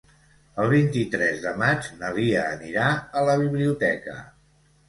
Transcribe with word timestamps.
El 0.63 0.69
vint-i-tres 0.71 1.43
de 1.43 1.51
maig 1.63 1.91
na 2.01 2.11
Lia 2.17 2.47
anirà 2.57 2.89
a 3.21 3.25
la 3.29 3.37
biblioteca. 3.45 4.19